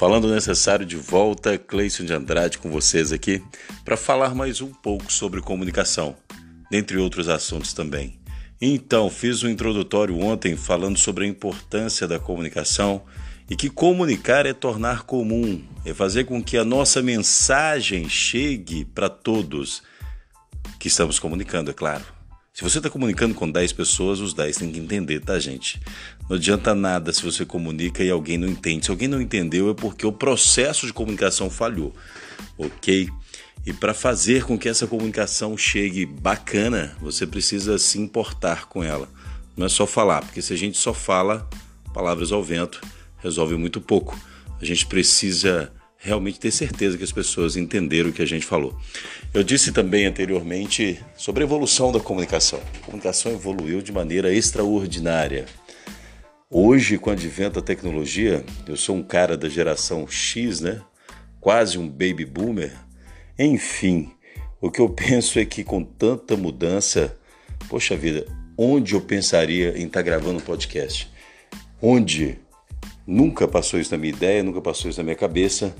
[0.00, 3.44] Falando necessário de volta, Cleison de Andrade com vocês aqui
[3.84, 6.16] para falar mais um pouco sobre comunicação,
[6.70, 8.18] dentre outros assuntos também.
[8.58, 13.02] Então, fiz um introdutório ontem falando sobre a importância da comunicação
[13.50, 19.10] e que comunicar é tornar comum, é fazer com que a nossa mensagem chegue para
[19.10, 19.82] todos
[20.78, 22.19] que estamos comunicando, é claro.
[22.52, 25.80] Se você está comunicando com 10 pessoas, os 10 têm que entender, tá, gente?
[26.28, 28.84] Não adianta nada se você comunica e alguém não entende.
[28.84, 31.94] Se alguém não entendeu, é porque o processo de comunicação falhou,
[32.58, 33.08] ok?
[33.64, 39.08] E para fazer com que essa comunicação chegue bacana, você precisa se importar com ela.
[39.56, 41.48] Não é só falar, porque se a gente só fala
[41.94, 42.80] palavras ao vento,
[43.18, 44.18] resolve muito pouco.
[44.60, 48.74] A gente precisa realmente ter certeza que as pessoas entenderam o que a gente falou.
[49.32, 52.60] Eu disse também anteriormente sobre a evolução da comunicação.
[52.82, 55.44] A comunicação evoluiu de maneira extraordinária.
[56.50, 60.80] Hoje, com o advento da tecnologia, eu sou um cara da geração X, né?
[61.38, 62.72] Quase um baby boomer.
[63.38, 64.10] Enfim,
[64.60, 67.16] o que eu penso é que com tanta mudança,
[67.68, 68.26] poxa vida,
[68.56, 71.10] onde eu pensaria em estar gravando um podcast?
[71.80, 72.38] Onde
[73.10, 75.74] Nunca passou isso na minha ideia, nunca passou isso na minha cabeça.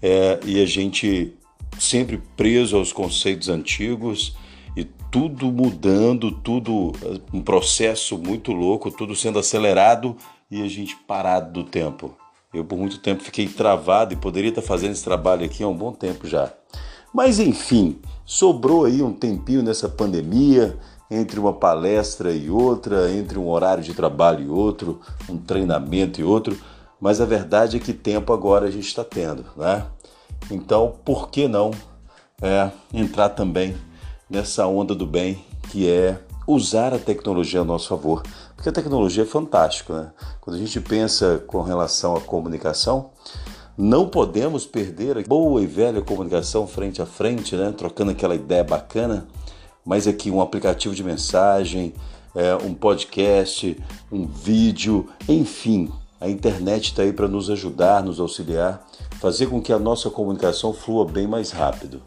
[0.00, 1.34] É, e a gente
[1.78, 4.36] sempre preso aos conceitos antigos
[4.76, 6.92] e tudo mudando, tudo
[7.32, 10.16] um processo muito louco, tudo sendo acelerado
[10.48, 12.16] e a gente parado do tempo.
[12.54, 15.76] Eu por muito tempo fiquei travado e poderia estar fazendo esse trabalho aqui há um
[15.76, 16.52] bom tempo já.
[17.12, 20.78] Mas enfim, sobrou aí um tempinho nessa pandemia,
[21.10, 26.24] entre uma palestra e outra, entre um horário de trabalho e outro, um treinamento e
[26.24, 26.58] outro,
[27.00, 29.86] mas a verdade é que tempo agora a gente está tendo, né?
[30.50, 31.70] Então, por que não
[32.42, 33.76] é, entrar também
[34.28, 38.22] nessa onda do bem que é usar a tecnologia a nosso favor?
[38.54, 40.12] Porque a tecnologia é fantástica, né?
[40.40, 43.10] Quando a gente pensa com relação à comunicação,
[43.76, 47.72] não podemos perder a boa e velha comunicação frente a frente, né?
[47.76, 49.28] Trocando aquela ideia bacana
[49.84, 51.94] mas aqui um aplicativo de mensagem,
[52.34, 53.76] é, um podcast,
[54.10, 55.90] um vídeo, enfim,
[56.20, 58.84] a internet está aí para nos ajudar, nos auxiliar,
[59.20, 62.02] fazer com que a nossa comunicação flua bem mais rápido.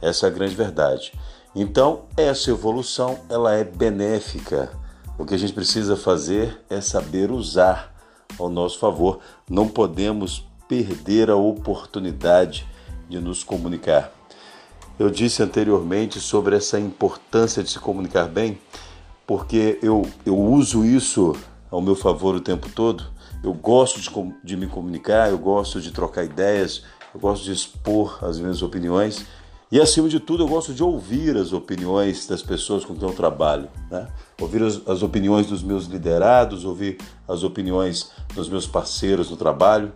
[0.00, 1.12] Essa é a grande verdade.
[1.54, 4.72] Então, essa evolução ela é benéfica.
[5.18, 7.94] O que a gente precisa fazer é saber usar
[8.38, 9.20] ao nosso favor.
[9.48, 12.66] Não podemos perder a oportunidade
[13.08, 14.10] de nos comunicar.
[14.98, 18.58] Eu disse anteriormente sobre essa importância de se comunicar bem,
[19.26, 21.34] porque eu, eu uso isso
[21.70, 23.04] ao meu favor o tempo todo.
[23.42, 24.10] Eu gosto de,
[24.44, 29.26] de me comunicar, eu gosto de trocar ideias, eu gosto de expor as minhas opiniões
[29.72, 33.14] e, acima de tudo, eu gosto de ouvir as opiniões das pessoas com quem eu
[33.14, 33.70] trabalho.
[33.90, 34.06] Né?
[34.38, 39.90] Ouvir as, as opiniões dos meus liderados, ouvir as opiniões dos meus parceiros no trabalho.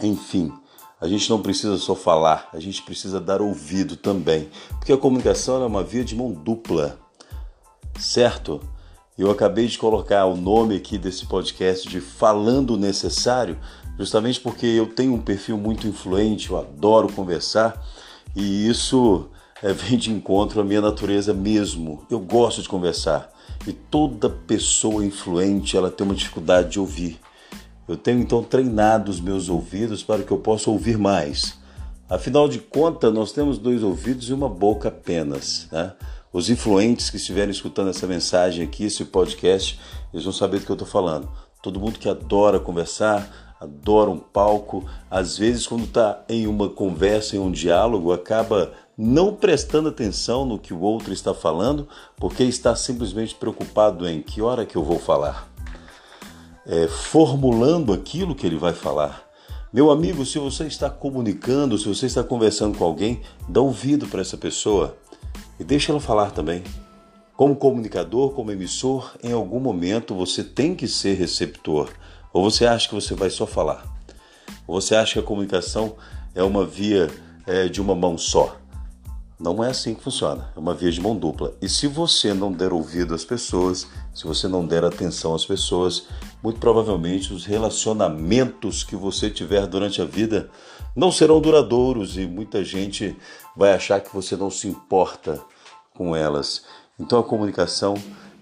[0.00, 0.52] Enfim,
[1.00, 5.62] a gente não precisa só falar, a gente precisa dar ouvido também, porque a comunicação
[5.62, 6.98] é uma via de mão dupla,
[7.98, 8.60] certo?
[9.16, 13.58] Eu acabei de colocar o nome aqui desse podcast de Falando Necessário,
[13.98, 17.80] justamente porque eu tenho um perfil muito influente, eu adoro conversar
[18.34, 19.28] e isso
[19.62, 22.04] é, vem de encontro à minha natureza mesmo.
[22.10, 23.30] Eu gosto de conversar
[23.66, 27.20] e toda pessoa influente ela tem uma dificuldade de ouvir.
[27.86, 31.58] Eu tenho então treinado os meus ouvidos para que eu possa ouvir mais.
[32.08, 35.68] Afinal de contas, nós temos dois ouvidos e uma boca apenas.
[35.70, 35.92] Né?
[36.32, 39.78] Os influentes que estiverem escutando essa mensagem aqui, esse podcast,
[40.12, 41.28] eles vão saber do que eu estou falando.
[41.62, 47.36] Todo mundo que adora conversar, adora um palco, às vezes, quando está em uma conversa,
[47.36, 52.74] em um diálogo, acaba não prestando atenção no que o outro está falando, porque está
[52.74, 55.53] simplesmente preocupado em que hora que eu vou falar
[56.66, 59.24] é, formulando aquilo que ele vai falar.
[59.72, 64.20] Meu amigo, se você está comunicando, se você está conversando com alguém, dá ouvido para
[64.20, 64.96] essa pessoa
[65.58, 66.62] e deixa ela falar também.
[67.36, 71.90] Como comunicador, como emissor, em algum momento você tem que ser receptor.
[72.32, 73.84] Ou você acha que você vai só falar?
[74.66, 75.96] Ou você acha que a comunicação
[76.34, 77.10] é uma via
[77.44, 78.56] é, de uma mão só?
[79.38, 81.54] Não é assim que funciona, é uma via de mão dupla.
[81.60, 86.04] E se você não der ouvido às pessoas, se você não der atenção às pessoas,
[86.40, 90.48] muito provavelmente os relacionamentos que você tiver durante a vida
[90.94, 93.16] não serão duradouros e muita gente
[93.56, 95.40] vai achar que você não se importa
[95.96, 96.62] com elas.
[96.98, 97.94] Então a comunicação,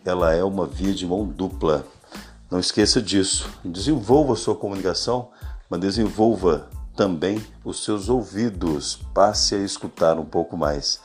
[0.05, 1.87] ela é uma via de mão dupla.
[2.51, 3.49] Não esqueça disso.
[3.65, 5.31] Desenvolva a sua comunicação,
[5.71, 8.99] mas desenvolva também os seus ouvidos.
[9.15, 11.01] Passe a escutar um pouco mais.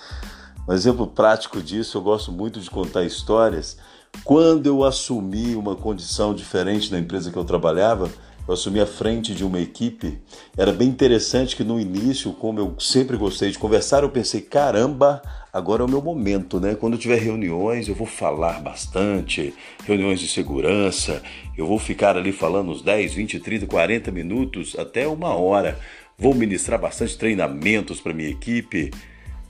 [0.68, 3.78] Um exemplo prático disso, eu gosto muito de contar histórias.
[4.24, 8.10] Quando eu assumi uma condição diferente na empresa que eu trabalhava,
[8.48, 10.18] eu assumi a frente de uma equipe,
[10.58, 15.22] era bem interessante que no início, como eu sempre gostei de conversar, eu pensei, caramba,
[15.52, 16.74] agora é o meu momento, né?
[16.74, 19.54] Quando eu tiver reuniões, eu vou falar bastante,
[19.86, 21.22] reuniões de segurança,
[21.58, 25.78] eu vou ficar ali falando uns 10, 20, 30, 40 minutos, até uma hora.
[26.18, 28.92] Vou ministrar bastante treinamentos para minha equipe,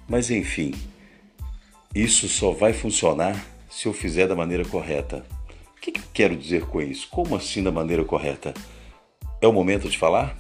[0.10, 0.74] mas enfim,
[1.94, 5.24] isso só vai funcionar se eu fizer da maneira correta.
[5.78, 7.08] O que, que eu quero dizer com isso?
[7.10, 8.54] Como assim da maneira correta?
[9.40, 10.36] É o momento de falar?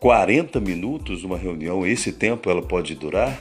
[0.00, 3.40] 40 minutos uma reunião, esse tempo ela pode durar?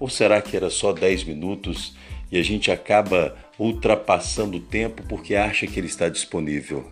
[0.00, 1.94] Ou será que era só 10 minutos
[2.32, 6.90] e a gente acaba ultrapassando o tempo porque acha que ele está disponível?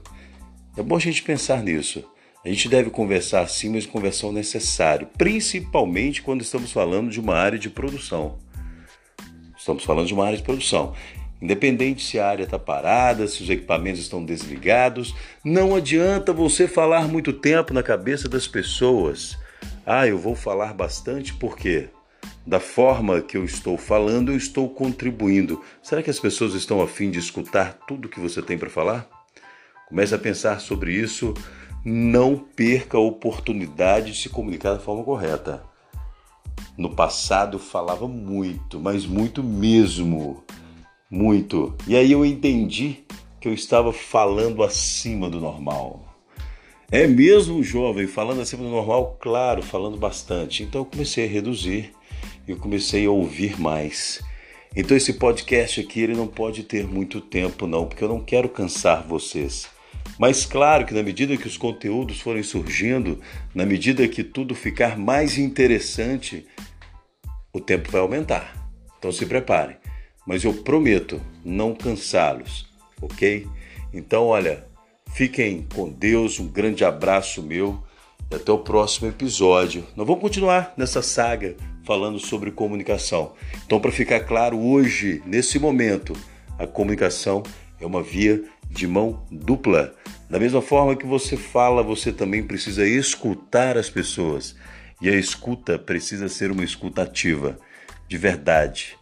[0.76, 2.04] É bom a gente pensar nisso.
[2.44, 7.34] A gente deve conversar sim, mas conversar o necessário, principalmente quando estamos falando de uma
[7.34, 8.38] área de produção.
[9.56, 10.92] Estamos falando de uma área de produção.
[11.42, 15.12] Independente se a área está parada, se os equipamentos estão desligados,
[15.44, 19.36] não adianta você falar muito tempo na cabeça das pessoas.
[19.84, 21.88] Ah, eu vou falar bastante porque
[22.46, 25.60] da forma que eu estou falando, eu estou contribuindo.
[25.82, 29.08] Será que as pessoas estão afim de escutar tudo que você tem para falar?
[29.88, 31.34] Comece a pensar sobre isso.
[31.84, 35.64] Não perca a oportunidade de se comunicar da forma correta.
[36.78, 40.44] No passado eu falava muito, mas muito mesmo
[41.12, 41.76] muito.
[41.86, 43.04] E aí eu entendi
[43.38, 46.08] que eu estava falando acima do normal.
[46.90, 49.18] É mesmo, jovem, falando acima do normal?
[49.20, 50.62] Claro, falando bastante.
[50.62, 51.92] Então eu comecei a reduzir,
[52.48, 54.22] eu comecei a ouvir mais.
[54.74, 58.48] Então esse podcast aqui ele não pode ter muito tempo não, porque eu não quero
[58.48, 59.68] cansar vocês.
[60.18, 63.20] Mas claro que na medida que os conteúdos forem surgindo,
[63.54, 66.46] na medida que tudo ficar mais interessante,
[67.52, 68.70] o tempo vai aumentar.
[68.98, 69.76] Então se preparem
[70.26, 72.66] mas eu prometo não cansá-los,
[73.00, 73.46] ok?
[73.92, 74.66] Então, olha,
[75.12, 77.82] fiquem com Deus, um grande abraço meu
[78.30, 79.84] e até o próximo episódio.
[79.96, 83.32] Nós vamos continuar nessa saga falando sobre comunicação.
[83.66, 86.14] Então, para ficar claro, hoje, nesse momento,
[86.58, 87.42] a comunicação
[87.80, 89.94] é uma via de mão dupla.
[90.30, 94.56] Da mesma forma que você fala, você também precisa escutar as pessoas.
[95.00, 97.58] E a escuta precisa ser uma escuta ativa,
[98.08, 98.96] de verdade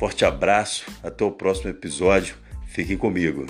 [0.00, 2.34] Forte abraço, até o próximo episódio.
[2.68, 3.44] Fiquem comigo.